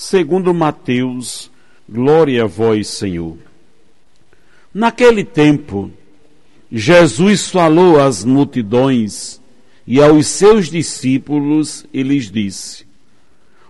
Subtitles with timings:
[0.00, 1.50] segundo Mateus.
[1.86, 3.36] Glória a vós, Senhor.
[4.72, 5.90] Naquele tempo,
[6.72, 9.38] Jesus falou às multidões
[9.86, 12.86] e aos seus discípulos e lhes disse: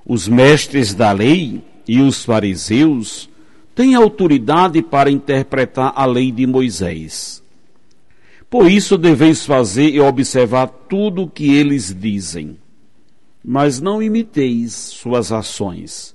[0.06, 3.28] Os mestres da lei e os fariseus
[3.74, 7.42] tem autoridade para interpretar a lei de Moisés.
[8.48, 12.56] Por isso deveis fazer e observar tudo o que eles dizem.
[13.44, 16.14] Mas não imiteis suas ações,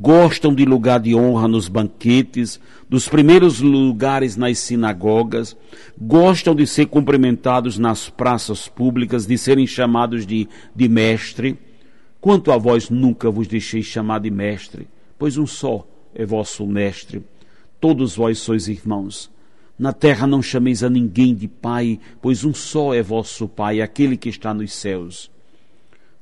[0.00, 5.54] Gostam de lugar de honra nos banquetes, dos primeiros lugares nas sinagogas,
[6.00, 11.58] gostam de ser cumprimentados nas praças públicas, de serem chamados de, de mestre.
[12.20, 14.88] Quanto a vós, nunca vos deixei chamar de mestre
[15.20, 17.22] pois um só é vosso mestre.
[17.78, 19.30] Todos vós sois irmãos.
[19.78, 24.16] Na terra não chameis a ninguém de pai, pois um só é vosso pai, aquele
[24.16, 25.30] que está nos céus.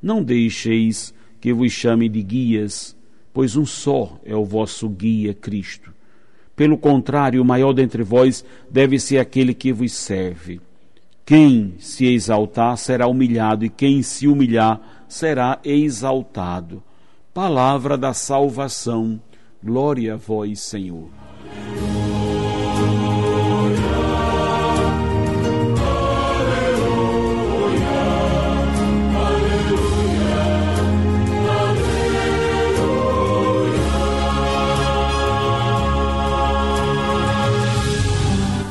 [0.03, 2.97] Não deixeis que vos chame de guias,
[3.39, 5.95] pois um só é o vosso guia, Cristo.
[6.57, 10.61] Pelo contrário, o maior dentre vós deve ser aquele que vos serve.
[11.25, 16.83] Quem se exaltar será humilhado, e quem se humilhar será exaltado
[17.33, 19.21] palavra da salvação.
[19.63, 21.28] Glória a vós, Senhor.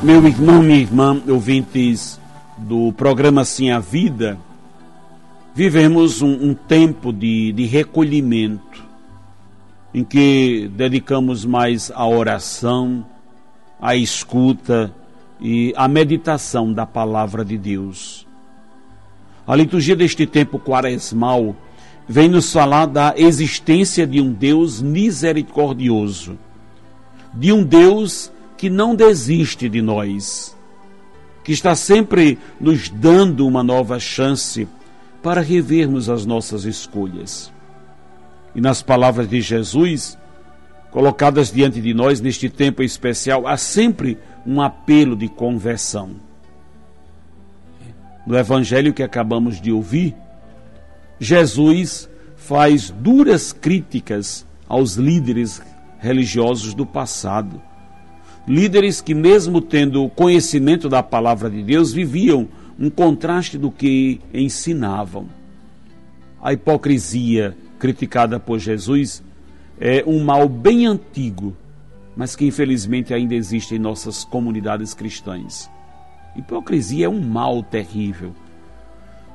[0.08, 2.18] Meu irmão, minha irmã, ouvintes
[2.56, 4.38] do programa Sim a Vida,
[5.54, 8.82] vivemos um, um tempo de, de recolhimento,
[9.92, 13.04] em que dedicamos mais à oração,
[13.78, 14.94] à escuta
[15.38, 18.26] e à meditação da palavra de Deus.
[19.46, 21.54] A liturgia deste tempo quaresmal
[22.08, 26.38] vem nos falar da existência de um Deus misericordioso,
[27.34, 30.54] de um Deus que não desiste de nós,
[31.44, 34.68] que está sempre nos dando uma nova chance
[35.22, 37.52] para revermos as nossas escolhas.
[38.54, 40.18] E nas palavras de Jesus,
[40.90, 46.16] colocadas diante de nós neste tempo especial, há sempre um apelo de conversão.
[48.26, 50.16] No evangelho que acabamos de ouvir,
[51.20, 55.62] Jesus faz duras críticas aos líderes
[56.00, 57.62] religiosos do passado.
[58.48, 62.48] Líderes que, mesmo tendo conhecimento da palavra de Deus, viviam
[62.78, 65.28] um contraste do que ensinavam.
[66.42, 69.22] A hipocrisia criticada por Jesus
[69.78, 71.54] é um mal bem antigo,
[72.16, 75.68] mas que infelizmente ainda existe em nossas comunidades cristãs.
[76.34, 78.32] Hipocrisia é um mal terrível,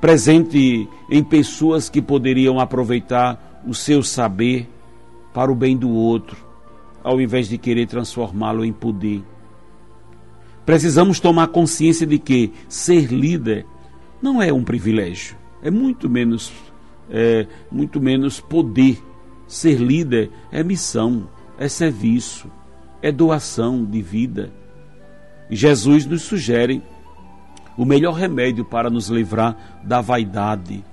[0.02, 4.68] presente em pessoas que poderiam aproveitar o seu saber
[5.34, 6.43] para o bem do outro,
[7.04, 9.24] ao invés de querer transformá-lo em poder.
[10.66, 13.66] Precisamos tomar consciência de que ser líder
[14.22, 16.52] não é um privilégio, é muito menos,
[17.10, 19.04] é, muito menos poder.
[19.46, 22.50] Ser líder é missão, é serviço,
[23.02, 24.52] é doação de vida.
[25.50, 26.82] Jesus nos sugere
[27.78, 30.84] o melhor remédio para nos livrar da vaidade,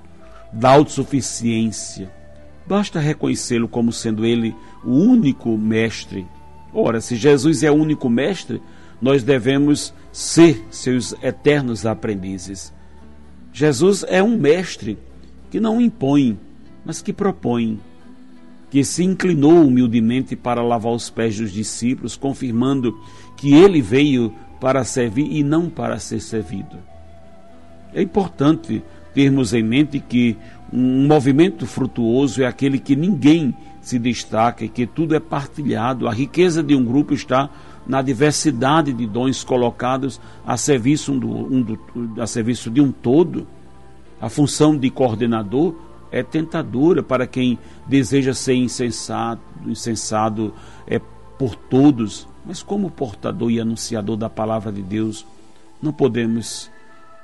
[0.53, 2.11] da autossuficiência.
[2.71, 6.25] Basta reconhecê-lo como sendo ele o único mestre.
[6.73, 8.63] Ora, se Jesus é o único mestre,
[9.03, 12.73] nós devemos ser seus eternos aprendizes.
[13.53, 14.97] Jesus é um mestre
[15.51, 16.39] que não impõe,
[16.85, 17.81] mas que propõe,
[18.71, 22.97] que se inclinou humildemente para lavar os pés dos discípulos, confirmando
[23.37, 26.79] que ele veio para servir e não para ser servido.
[27.93, 28.81] É importante
[29.15, 30.37] termos em mente que
[30.73, 36.07] um movimento frutuoso é aquele que ninguém se destaca e que tudo é partilhado.
[36.07, 37.51] A riqueza de um grupo está
[37.87, 41.79] na diversidade de dons colocados a serviço, um do, um do,
[42.21, 43.47] a serviço de um todo.
[44.21, 45.75] A função de coordenador
[46.13, 50.53] é tentadora para quem deseja ser insensato, insensado
[50.87, 51.01] é
[51.39, 55.27] por todos, mas como portador e anunciador da palavra de Deus,
[55.83, 56.71] não podemos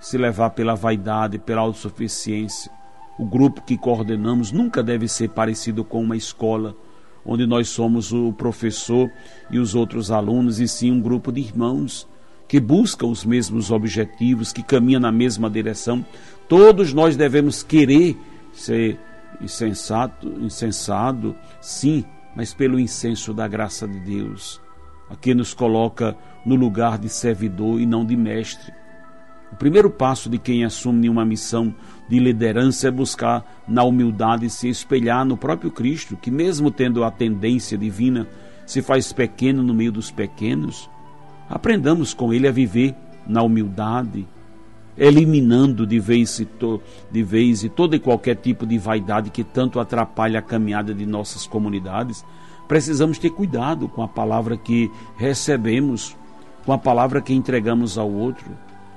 [0.00, 2.70] se levar pela vaidade, pela autossuficiência.
[3.18, 6.76] O grupo que coordenamos nunca deve ser parecido com uma escola,
[7.24, 9.10] onde nós somos o professor
[9.50, 12.06] e os outros alunos, e sim um grupo de irmãos
[12.48, 16.04] que buscam os mesmos objetivos, que caminham na mesma direção.
[16.48, 18.16] Todos nós devemos querer
[18.52, 18.98] ser
[19.40, 22.04] insensato, insensado, sim,
[22.34, 24.60] mas pelo incenso da graça de Deus,
[25.10, 28.72] a que nos coloca no lugar de servidor e não de mestre.
[29.52, 31.74] O primeiro passo de quem assume uma missão
[32.08, 37.10] de liderança é buscar, na humildade, se espelhar no próprio Cristo, que, mesmo tendo a
[37.10, 38.26] tendência divina,
[38.66, 40.90] se faz pequeno no meio dos pequenos.
[41.48, 42.94] Aprendamos com ele a viver
[43.26, 44.26] na humildade,
[44.98, 46.48] eliminando de vez, e
[47.10, 51.06] de vez e todo e qualquer tipo de vaidade que tanto atrapalha a caminhada de
[51.06, 52.24] nossas comunidades.
[52.66, 56.16] Precisamos ter cuidado com a palavra que recebemos,
[56.64, 58.50] com a palavra que entregamos ao outro.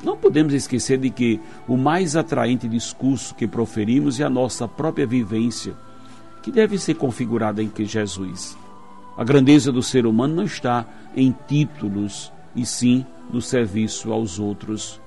[0.04, 5.06] Não podemos esquecer de que o mais atraente discurso que proferimos é a nossa própria
[5.06, 5.74] vivência,
[6.42, 8.58] que deve ser configurada em Jesus.
[9.18, 10.86] A grandeza do ser humano não está
[11.16, 15.02] em títulos, e sim no serviço aos outros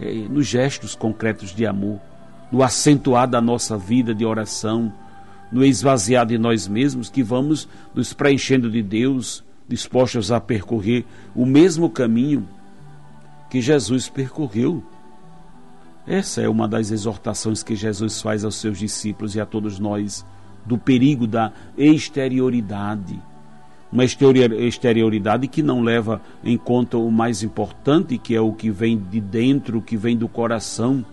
[0.00, 2.00] é, nos gestos concretos de amor,
[2.50, 4.92] no acentuar da nossa vida de oração,
[5.52, 11.44] no esvaziar de nós mesmos, que vamos nos preenchendo de Deus, dispostos a percorrer o
[11.44, 12.48] mesmo caminho
[13.52, 14.82] que Jesus percorreu.
[16.06, 20.24] Essa é uma das exortações que Jesus faz aos seus discípulos e a todos nós,
[20.64, 23.20] do perigo da exterioridade
[23.92, 28.96] uma exterioridade que não leva em conta o mais importante, que é o que vem
[28.96, 31.04] de dentro, o que vem do coração.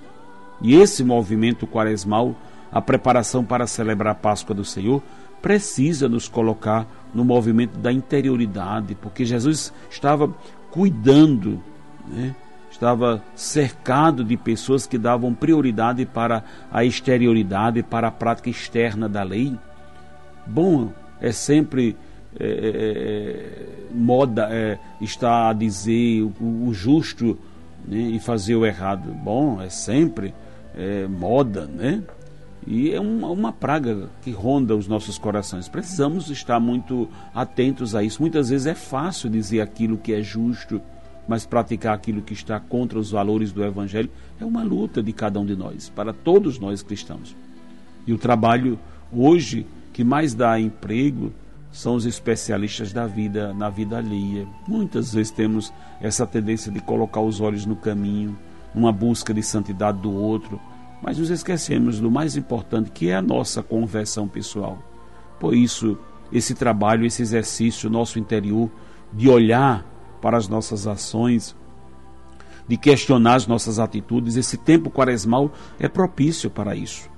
[0.61, 2.33] E esse movimento quaresmal,
[2.71, 5.03] a preparação para celebrar a Páscoa do Senhor,
[5.41, 10.33] precisa nos colocar no movimento da interioridade, porque Jesus estava
[10.71, 11.61] cuidando,
[12.09, 12.35] né?
[12.71, 19.23] estava cercado de pessoas que davam prioridade para a exterioridade, para a prática externa da
[19.23, 19.57] lei.
[20.45, 21.95] Bom, é sempre
[22.39, 27.37] é, é, é, moda é, está a dizer o, o justo
[27.87, 29.11] né, e fazer o errado.
[29.11, 30.33] Bom, é sempre
[30.75, 32.03] é, moda, né?
[32.67, 35.67] E é uma, uma praga que ronda os nossos corações.
[35.67, 38.21] Precisamos estar muito atentos a isso.
[38.21, 40.79] Muitas vezes é fácil dizer aquilo que é justo,
[41.29, 44.09] mas praticar aquilo que está contra os valores do Evangelho
[44.41, 47.37] é uma luta de cada um de nós, para todos nós cristãos.
[48.07, 48.79] E o trabalho
[49.13, 51.31] hoje que mais dá emprego
[51.71, 54.47] são os especialistas da vida, na vida alheia.
[54.67, 55.71] Muitas vezes temos
[56.01, 58.35] essa tendência de colocar os olhos no caminho,
[58.73, 60.59] numa busca de santidade do outro,
[60.99, 64.79] mas nos esquecemos do mais importante, que é a nossa conversão pessoal.
[65.39, 65.95] Por isso,
[66.33, 68.67] esse trabalho, esse exercício nosso interior
[69.13, 69.85] de olhar
[70.21, 71.55] para as nossas ações,
[72.67, 77.09] de questionar as nossas atitudes, esse tempo quaresmal é propício para isso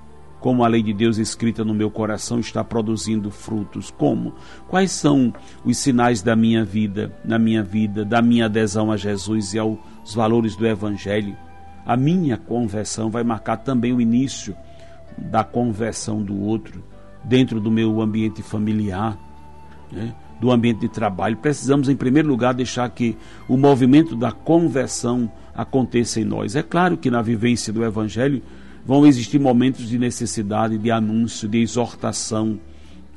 [0.41, 3.91] como a lei de Deus escrita no meu coração está produzindo frutos.
[3.91, 4.33] Como?
[4.67, 5.31] Quais são
[5.63, 9.77] os sinais da minha vida, na minha vida, da minha adesão a Jesus e aos
[10.15, 11.37] valores do Evangelho?
[11.85, 14.57] A minha conversão vai marcar também o início
[15.15, 16.83] da conversão do outro,
[17.23, 19.15] dentro do meu ambiente familiar,
[19.91, 20.15] né?
[20.41, 21.37] Do ambiente de trabalho.
[21.37, 23.15] Precisamos, em primeiro lugar, deixar que
[23.47, 26.55] o movimento da conversão aconteça em nós.
[26.55, 28.41] É claro que na vivência do Evangelho
[28.85, 32.59] Vão existir momentos de necessidade, de anúncio, de exortação,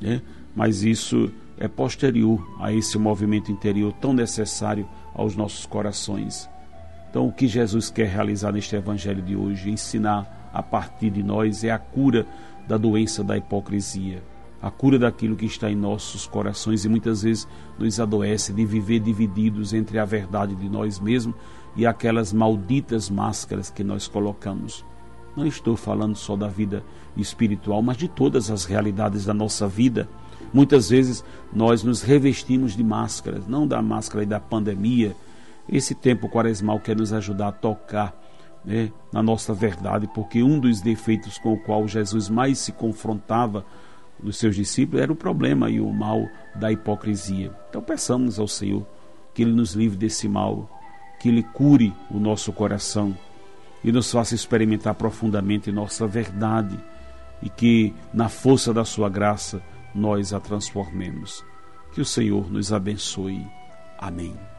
[0.01, 0.21] né?
[0.55, 6.49] mas isso é posterior a esse movimento interior tão necessário aos nossos corações.
[7.09, 11.65] Então, o que Jesus quer realizar neste Evangelho de hoje, ensinar a partir de nós,
[11.65, 12.27] é a cura
[12.69, 14.23] da doença da hipocrisia,
[14.65, 17.47] a cura daquilo que está em nossos corações e muitas vezes
[17.79, 21.37] nos adoece de viver divididos entre a verdade de nós mesmos
[21.77, 24.83] e aquelas malditas máscaras que nós colocamos.
[25.37, 26.83] Não estou falando só da vida
[27.15, 30.09] espiritual, mas de todas as realidades da nossa vida.
[30.51, 35.15] Muitas vezes nós nos revestimos de máscaras, não da máscara da pandemia.
[35.69, 38.19] Esse tempo quaresmal quer nos ajudar a tocar
[38.65, 43.67] né, na nossa verdade, porque um dos defeitos com o qual Jesus mais se confrontava
[44.23, 47.53] dos seus discípulos era o problema e o mal da hipocrisia.
[47.69, 48.87] Então peçamos ao Senhor
[49.33, 50.71] que Ele nos livre desse mal,
[51.21, 53.17] que Ele cure o nosso coração
[53.83, 56.79] e nos faça experimentar profundamente nossa verdade
[57.43, 59.63] e que, na força da Sua graça,
[59.95, 61.45] nós a transformemos.
[61.93, 63.47] Que o Senhor nos abençoe.
[63.99, 64.54] Amém.